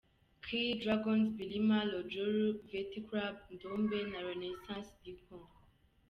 K, 0.45 0.73
Dragons-Bilima, 0.81 1.79
Rojolu, 1.91 2.45
Veti 2.71 2.99
Club, 3.07 3.35
Ndombe 3.53 3.99
na 4.11 4.19
Renaissance 4.29 4.89
du 5.05 5.13
Congo. 5.29 5.61